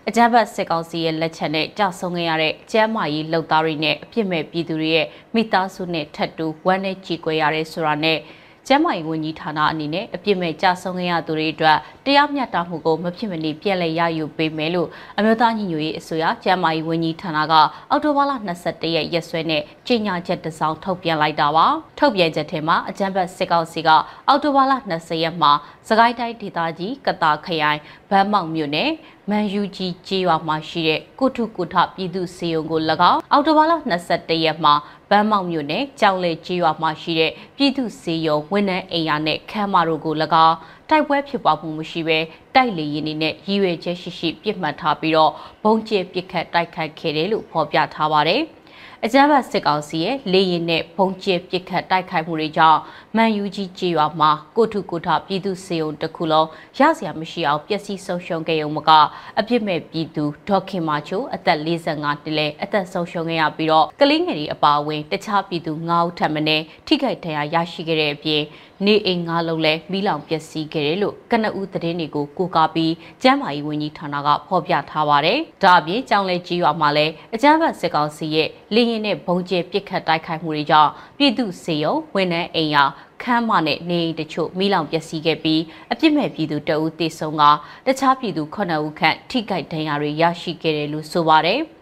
[0.07, 8.17] အကြမ်းဖက်စစ်ကောင်စီရဲ့လက်ချက်နဲ့ကြာဆုံးခဲ့ရတဲ့ကျန်းမာရေးလုပ်သားတွေနဲ့အပြစ်မဲ့ပြည်သူတွေရဲ့မိသားစုနဲ့ထပ်တူဝမ်းနဲ့ကြေကွဲရတဲ့ဆိုတာနဲ့
[8.67, 17.53] ကျန်းမာရေးဝန်ကြီးဌာနအနေနဲ့အပြစ်မဲ့ကြဆုံးခဲ့ရသူတွေအတွက်တရားမျှတမှုကိုမဖြစ်မနေပြန်လည်ရယူပေးမယ်လို့အမျိုးသားညီညွတ်ရေးအစိုးရကျန်းမာရေးဝန်ကြီးဌာနက
[17.89, 18.31] အောက်တိုဘာလ
[18.63, 21.65] 22ရက်ရက်စွဲနဲ့ကြေညာချက်တစ်စောင်ထုတ်ပြန်လိုက်တာပါ
[21.99, 23.89] ထုတ်ပြန်ချက်ထဲမှာအကြံဖတ်စစ်ကောင်စီက
[24.27, 25.51] အောက်တိုဘာလ20ရက်မှာ
[25.87, 28.91] စကိုင်းတိုင်းဒေသကြီးကတာခရိုင်ဗန်းမောက်မြို့နယ်
[29.29, 32.79] မန်ယူဂျီကျေးရွာမှာရှိတဲ့ကုထုကုထပြည်သူစေယုံကို၎
[33.11, 33.73] င်းအောက်တိုဘာလ
[34.09, 40.15] 22ရက်မှာဗ န်းမောက်မြို့နယ်ကြောင်လေကျေးရွာမှာရှိတဲ့ပြည်သူစေယုံဝန်ထမ်းအိမ်ယာနဲ့ခမ်းမတို့ကို၎
[40.47, 40.57] င်း
[40.89, 42.17] တိုက်ပွဲဖြစ်ပွားမှုမရှိဘဲ
[42.55, 45.31] တိုက်လေရင်တွေနဲ့ရည်ရွယ်ချက်ရှိရှိပြစ်မှတ်ထားပြီးတော့
[45.63, 48.41] ဘုံကျဲပစ်ခတ်တိုက်ခိုက်ခဲ့တယ်လို့ဖော်ပြထားပါတယ်။
[49.07, 52.79] အကြမ်းဖက်စစ်ကောင်စီရဲ့လေရင်နဲ့ဘုံကျဲပစ်ခတ်တိုက်ခိုက်မှုတွေကြောင့်
[53.15, 58.91] မန်ယူကြီးကြေးရွာမှာကိုထုကိုထပြည်သူစေုံတစ်ခုလုံးရစရာမရှိအောင်ပျက်စီးဆုံးရှုံးခဲ့ရုံမက
[59.39, 66.41] အပြစ်မဲ့ပြည်သူဒေါခင်မာချိုအသက်45နှစ်လဲအသက်ဆုံးရှုံးခဲ့ရပြီးတော့ကလေးငယ်တွေအပါအဝင်တခြားပြည်သူ9ဦးထပ်မံ
[66.87, 68.43] ထိခိုက်ဒဏ်ရာရရှိခဲ့တဲ့အပြင်
[68.85, 82.83] နေအိမ်ငါးလုံးလဲမိလောင်ပျက်စီးခဲ့တယ်လို့ကနဦးသတင်းတွေကိုကိုကားပြီးကျန်းမာရေးဝန်ကြီးဌာနကဖော်ပြထားပါတယ်။ဒါအပြင်ကြောင်လဲကြီးရွာမှာလဲအကြမ်းဖက်စစ်ကောင်စီရဲ့လေရင်နဲ့ဘုံကျဲပစ်ခတ်တိုက်ခိုက်မှုတွေကြောင့်ပြည်သူစေယုံဝန်ထမ်းအိမ်ယာ
[83.23, 87.43] ခမ်းမနဲ့နေအိမ်တချို့မိလောင်ပျက်စီးခဲ့ပြီးအပြစ်မဲ့ပြည်သူတအုပ်တေဆုံးက
[87.87, 91.61] တခြားပြည်သူ9ဦးခန့်ထိခိုက်ဒဏ်ရာတွေရရှိခဲ့တယ်လို့ဆိုပါတယ်။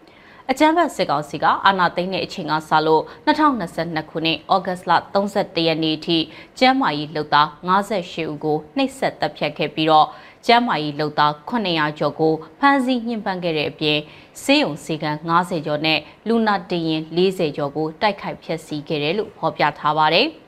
[0.50, 6.18] အကြမ်းဖက်စစ်ကောင်စီကအာဏာသိမ်းတဲ့အချိန်ကစလို့2022ခုနှစ်ဩဂတ်လ31ရက်နေ့အထိ
[6.58, 10.08] ကျန်းမာရေးလုပ်သား58ဦးကိုနှိပ်စက်တပ်ဖြတ်ခဲ့ပြီးတော့
[10.46, 13.98] ကျန်းမာရေးလုပ်သား900ကျော်ကိုဖမ်းဆီးညှဉ်းပန်းခဲ့တဲ့အပြင်
[14.42, 20.28] စေယုံစီကံ90ကျော်နဲ့လူနာတင်ရင်40ကျော်ကိုတိုက်ခိုက်ဖျက်ဆီးခဲ့တယ်လို့ဖော်ပြထားပါတယ်။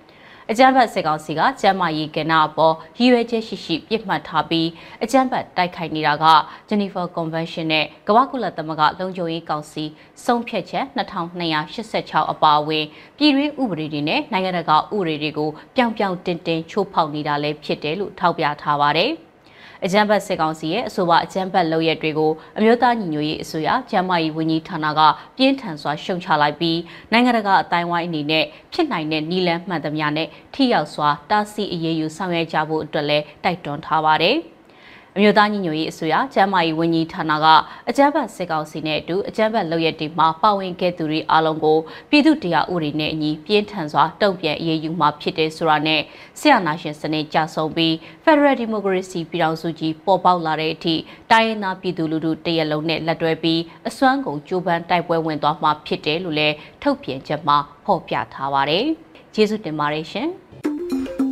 [0.51, 4.68] အကြမ်းဖက်စစ်ကောင်စီကကျမ်းမာရေးကဏ္ဍအပေါ်ရည်ရွယ်ချက်ရှိရှိပြစ်မှတ်ထားပြီး
[5.03, 6.27] အကြမ်းဖက်တိုက်ခိုက်နေတာက
[6.68, 9.85] Geneva Convention နဲ့ကမ္ဘာကုလသမဂ္ဂလုံခြုံရေးကောင်စီ
[10.25, 10.85] ဆုံးဖြတ်ချက်
[11.64, 12.85] 2286အပါအဝင်
[13.16, 19.12] ပြည်တွင်းဥပဒေတွေနဲ့နိုင်ငံတကာဥပဒေတွေကိုပြောင်ပြောင်တင်တင်ချိုးဖောက်နေတာလည်းဖြစ်တယ်လို့ထောက်ပြထားပါတယ်။
[19.84, 25.00] အကြမ်းဖက်စစ်ကောင်စီရဲ့အဆိုပါအကြမ်းဖက်လုပ်ရက်တွေကိုအမျိုးသားညီညွတ်ရေးအစိုးရကျန်းမာရေးဝန်ကြီးဌာနက
[25.36, 26.78] ပြင်းထန်စွာရှုံချလိုက်ပြီး
[27.12, 34.38] နိုင်ငံတကာအတိုင်းဝိုင်းအနေနဲ့ဖြစ်နိုင်တဲ့နီလန်းမှန်သမျှနဲ့ထိရောက်စွာတားဆီးအရေးယူဆောင်ရွက်ကြဖို့အတွက်လည်းတိုက်တွန်းထားပါတယ်။
[35.18, 37.46] အမျိုးသားညီညွတ်ရေးအစိုးရကျန်းမာရေးဝန်ကြီးဌာနက
[37.88, 41.79] အကြမ်းဖက်စစ်ကောင်စီနဲ့အတူအကြမ်းဖက်လုပ်ရက်တွေမှာပါဝင်ခဲ့သူတွေအားလုံးကို
[42.11, 46.00] ပြည်သူတရားဥပဒေနဲ့အညီပြင်းထန်စွာတုံ့ပြန်အရေးယူမှာဖြစ်တယ်ဆိုတာနဲ့
[46.40, 47.92] ဆရာနာရှင်စနစ်ကြဆုံပြီး
[48.24, 50.94] Federal Democracy ပြည်ထောင်စုကြီးပေါ်ပေါက်လာတဲ့အထိ
[51.31, 58.85] တိုင်းရင်းသားပြည်သူလူထုတရက်လုံးနဲ့လက်တွဲပြီးအစွမ်းကုန်ကြိုးပမ်းတိုက်ပွဲဝင်သွားမှာဖြစ်တယ်လို့လည်းထုတ်ပြန်ချက်မှာဖော်ပြထားပါတယ်။
[59.35, 60.31] ကျေးဇူးတင်ပါတယ်ရှင်။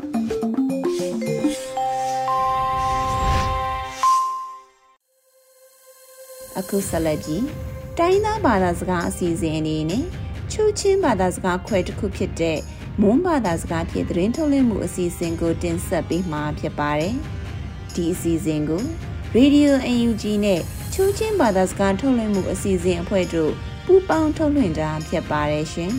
[6.58, 7.44] အခုဆက်လက်ပြီး
[7.98, 10.04] တိုင်းသားဘာသာစကားအစီအစဉ်အနေနဲ့
[10.52, 12.58] ချိုးချင်းဘာသာစကားခွဲတစ်ခုဖြစ်တဲ့
[13.00, 17.14] မွန်းဘာသာစကားဖြင့်သတင်းထုတ်လွှင့်မှုအစီအစဉ်ကိုတင်ဆက်ပေးမှာဖြစ်ပါတယ်။
[17.94, 18.82] ဒီအစီအစဉ်ကို
[19.36, 20.60] Radio UNG နဲ့
[20.94, 23.52] ချိုးချင်းဘာသာစကားထုတ်လွှင့်မှုအစီအစဉ်အဖွဲ့တို့
[23.86, 25.92] ပူးပေါင်းထုတ်လွှင့်တာဖြစ်ပါတယ်ရှင်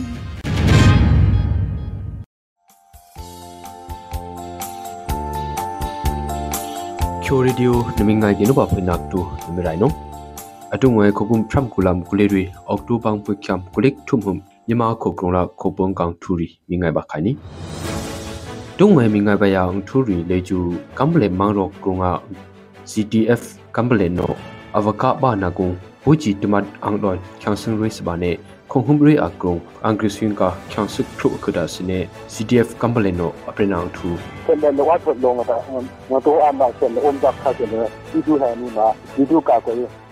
[7.24, 10.05] ချိုရီဒီယိုနမင်ငိုင်ကင်းဘာဖွင့်နက်တူနမရိုင်နော
[10.74, 16.14] atum we khokum from kulam kuleri october pukyam kulik thumhum nyama khokron la khopong kang
[16.22, 17.36] thuri mingai ba khani
[18.78, 22.10] tung we mingai ba yang thuri leju kamble mangro kunga
[22.90, 23.42] ctf
[23.76, 24.26] kamble no
[24.74, 25.66] avaka ba na ku
[26.04, 28.32] buji tumat angdon kyangsen race ba ne
[28.68, 29.54] khonghum re akro
[29.88, 31.98] angriswin ka kyangsuk thru kuda sine
[32.32, 34.10] ctf kamble no aprena thu
[34.46, 35.60] เป็นในวัดปวดลงอะครับ
[36.10, 40.05] มันตัวอันบางส่วนอมจากข้าวเสนอที่ดูแห่นี้มาที่ดูกากว่า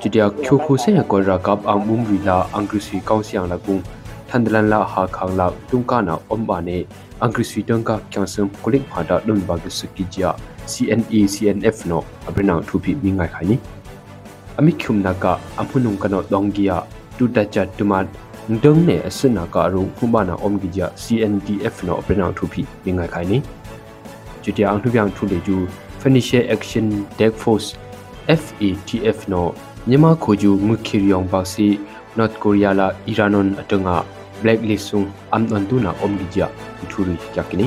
[0.00, 3.00] chidia khyo khu se ya ko ra kap ang mum ri la ang kri si
[3.08, 3.82] kaung siang la kung
[4.28, 6.84] thandlan la ha khang la tung ka na om ba ne
[7.22, 10.34] angrisui tangka kyangsum kulik phada dum bagi sukija
[10.66, 11.98] CNE CNF no
[12.28, 13.56] abrina thupi mingai khani
[14.58, 16.82] ami khum naka amunung kano donggia
[17.18, 18.06] tu dacha tuman
[18.48, 23.38] ndong ne asna ka ru humana omgija CNDF no abrina thupi mingai khani
[24.42, 25.66] chutia ang thubyang thule ju
[26.02, 27.68] financial action task force
[28.28, 29.54] FATF no
[29.86, 31.80] nyama khoju mukhiriyong basi
[32.16, 34.04] North Korea la Iranon atanga
[34.42, 36.46] blacklist sung amnon tu na omgija
[36.90, 37.66] thuri yakini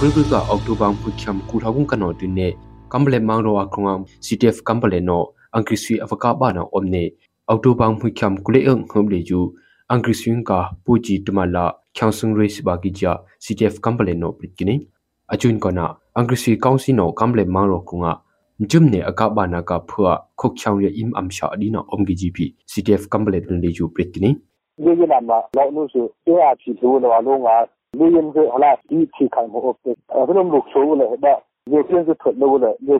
[0.00, 2.54] Gregor ka October phukyam kulhagung kano dinne
[2.88, 7.10] kamble mangro akrungam CTF kamble no angkrisui afaka ba na omne
[7.48, 9.50] October phukyam kule ang humle ju
[9.90, 14.86] angrisung ka puji tumala kyangsung re siba gi ja ctf kamble no prikini
[15.26, 18.22] achun kona angrisi kaunsi no kamble mangro kunga
[18.60, 22.38] jumne akaba na ka phua khok chaung ye im amsha adina omgi gp
[22.70, 24.30] ctf kamble dun le ju prikini
[24.78, 27.66] ye ye la ma lo nu su ye a chi du lo lo nga
[27.98, 31.06] lu yin ge hala ti chi khai mo ok te a lo lu chu le
[31.18, 31.34] da
[31.70, 32.94] လုပ်ဆိုလဲဒါဒီကျင်းစထွက်လို့လေဒီ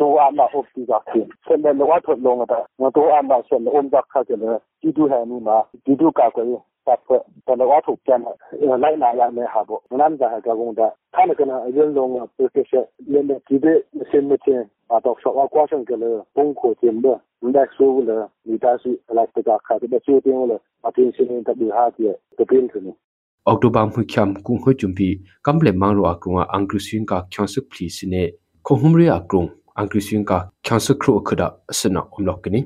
[0.00, 2.58] တော့အမအပ်ဒီကခင်ဆက်လက်လောထွက်လုံးတာ
[2.96, 4.48] တော့အမဆက်လုံးဇက်ခါကလေ
[4.80, 6.46] ဒီတူဟန်နီမှာဒီတူကကွယ်
[6.86, 13.72] တပ်ဖွဲ့တလောထုတ်ပြန်လိုက်လာရမယ်ဟာပေါ့နမ်းကြကကုန်းတာခါနကနာအရင်လုံးပရိုဖက်ရှင်လည်းဒီဒီ
[14.10, 14.64] စင်မချင်း
[15.04, 17.06] တော့ဆောက်ကွာရှင်ကလေပုံကိုတင်ဘ
[17.54, 22.14] လက်ဆိုးလေဒီတာစီလိုက်တကခါတဲ့ချိုးတင်လေအတင်းစင်းတပြီးဟာတဲ့
[23.46, 25.08] တပင်းထနေ October mu khyam kung ho chumpi
[25.44, 28.22] kamble mangro akrunga angkrising ka khyasuk phli sine
[28.66, 29.48] khohumri akrung
[29.80, 32.60] angkrising ka khyasuk khru khada asna omlokini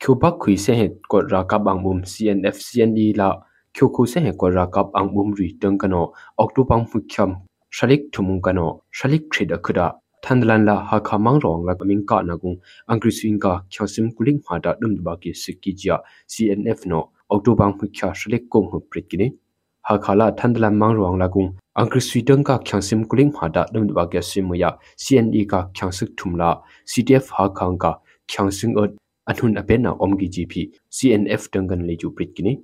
[0.00, 3.28] khopak khui se he ko ra ka bangmum cnf cne la
[3.74, 7.30] khyo khu se he ko ra ka bangmum ri tang kano October mu khyam
[7.76, 8.66] shalik thumung kano
[8.98, 9.86] shalik khrid akhada
[10.24, 12.56] thandlan la ha kha mangrong la ming ka na gung
[12.90, 15.96] angkrising ka khyasim kuling ma da dum ba ki sikki ja
[16.32, 16.80] cnf
[19.90, 22.44] no October mu khya shalik kong hu pritkini ha khala thandlan mangrong lagung angkri switeng
[22.44, 27.78] ka khyangsim kuling phada dum ba kya simuya cne ka khyangsik thumla ctf ha khang
[27.78, 27.92] ka
[28.28, 28.90] kyangsing ot
[29.26, 30.52] anhun apena omgi gp
[30.90, 32.58] cnf tangan le ju pritkini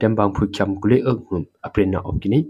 [0.00, 2.40] တမ်ဘာဖုချမ်ကလေအငုံအပရင်နာအုံကီနီ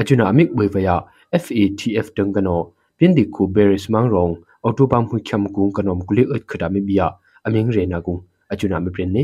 [0.00, 0.94] အချူနာအမစ်ဝေဝယာ
[1.42, 2.60] FATF တန်ကနော
[2.98, 4.32] ပင်ဒီကူဘယ်ရစ်မန်ရောင်
[4.64, 7.06] အော်တိုဘမ်ဖုချမ်ကုံကနောမ်ကလေအခဒါမီဘီယာ
[7.46, 8.16] အမင်းရေနာကုံ
[8.52, 9.22] အချူနာမပရင်နေ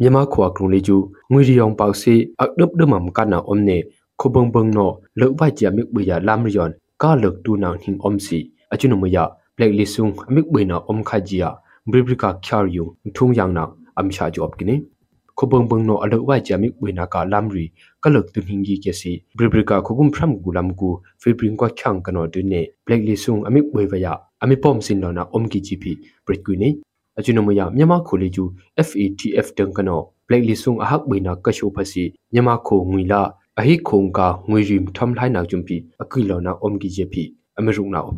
[0.00, 0.96] မြန်မာခွာကရုံလေးကျူ
[1.32, 3.78] ငွေရီယောင်ပေါစီအဒပ်ဒမမ်ကနာအုံနေ
[4.20, 4.90] ခိုဘုံဘုံနော
[5.20, 6.70] လောက်ဝိုက်ဂျာမစ်ဘီယာလမ်ရီယွန်
[7.02, 8.38] ကာလကတူနာဟင်းအုံစီ
[8.72, 9.24] အချူနမယာ
[9.56, 11.50] ဘလက်လီဆုံအမစ်ဘီနာအုံခါဂျီယာ
[11.86, 14.82] bribrika khyar yu thung yang na amsha job kini
[15.36, 17.70] khobong bong no alo wa jamik buina ka lamri
[18.02, 20.90] kalok tu hingi ke si bribrika khogum phram gulam gu
[21.22, 25.00] fibrin kwa khyang kano du ne blacklist sung amik boi wa ya ami pom sin
[25.00, 25.84] lo na om ki gp
[26.26, 26.68] brit ku ni
[27.18, 28.44] ajuno mo ya myama kholi ju
[28.86, 29.96] FATF tang kano
[30.26, 33.20] blacklist sung ahak buina ka sho phasi myama kho ngui la
[33.60, 37.14] ahi khong ka ngui rim tham lai na jumpi akilo na om ki gp
[37.58, 38.16] amirung na op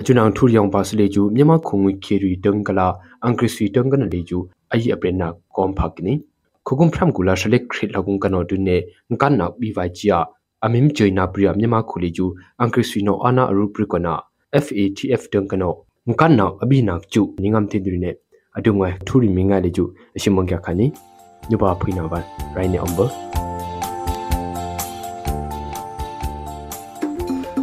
[0.00, 2.86] kini အကျွနန်ထူရီယောင်ပါစလေကျူမြန်မာခုံငွေခေရီတန်ကလာ
[3.24, 4.38] အင်္ဂရိစီတန်ကနလေကျူ
[4.72, 6.14] အယီအပရနာကွန်ဖက်ကိနီ
[6.66, 8.76] ခုကုံဖရမ်ကူလာရှလက်ခရစ်လကုံကနောဒုနေ
[9.10, 10.18] ငကန်နာဘီဝိုင်ချီယာ
[10.64, 12.26] အမင်ဂျွိနာပရီယာမြန်မာခုလီကျူ
[12.60, 14.12] အင်္ဂရိစီနိုအနာအရူပရီကနာ
[14.64, 15.72] FATF တန်ကနော
[16.08, 17.88] ငကန်နာအဘီနာကျူနင်းငမ်တင်ဒ